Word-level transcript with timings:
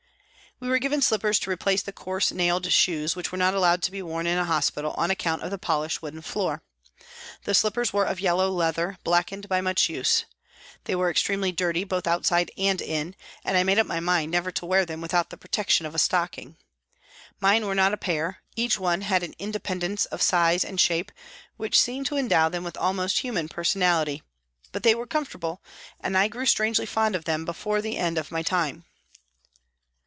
We 0.59 0.69
were 0.69 0.77
given 0.77 1.01
slippers 1.01 1.39
to 1.39 1.49
replace 1.49 1.81
the 1.81 1.91
coarse 1.91 2.31
nailed 2.31 2.71
shoes 2.71 3.15
which 3.15 3.31
were 3.31 3.37
not 3.39 3.55
allowed 3.55 3.81
to 3.81 3.89
be 3.89 4.03
worn 4.03 4.27
in 4.27 4.37
hospital 4.45 4.93
on 4.95 5.09
account 5.09 5.41
of 5.41 5.49
the 5.49 5.57
polished 5.57 6.03
wooden 6.03 6.21
floor. 6.21 6.61
The 7.45 7.55
slippers 7.55 7.91
were 7.91 8.05
of 8.05 8.19
yellow 8.19 8.51
leather, 8.51 8.99
blackened 9.03 9.49
by 9.49 9.59
much 9.59 9.89
use. 9.89 10.25
They 10.83 10.93
were 10.93 11.09
extremely 11.09 11.51
dirty, 11.51 11.83
both 11.83 12.05
outside 12.05 12.51
and 12.59 12.79
in, 12.79 13.15
and 13.43 13.57
I 13.57 13.63
made 13.63 13.79
up 13.79 13.87
my 13.87 13.99
mind 13.99 14.29
never 14.31 14.51
to 14.51 14.65
wear 14.67 14.85
them 14.85 15.01
without 15.01 15.31
the 15.31 15.35
protection 15.37 15.87
of 15.87 15.95
a 15.95 15.99
stocking. 15.99 16.57
Mine 17.39 17.65
were 17.65 17.73
not 17.73 17.91
a 17.93 17.97
pair, 17.97 18.43
each 18.55 18.77
one 18.79 19.01
had 19.01 19.23
an 19.23 19.33
independence 19.39 20.05
of 20.05 20.21
size 20.21 20.63
and 20.63 20.79
shape 20.79 21.11
which 21.57 21.79
seemed 21.81 22.05
to 22.05 22.17
endow 22.17 22.49
them 22.49 22.63
with 22.63 22.77
almost 22.77 23.21
human 23.21 23.49
personality; 23.49 24.21
but 24.71 24.83
they 24.83 24.93
were 24.93 25.07
comfortable, 25.07 25.59
and 26.01 26.15
I 26.15 26.27
grew 26.27 26.45
strangely 26.45 26.85
fond 26.85 27.15
of 27.15 27.25
them 27.25 27.45
before 27.45 27.81
the 27.81 27.97
end 27.97 28.19
of 28.19 28.29
my 28.31 28.43
time. 28.43 28.83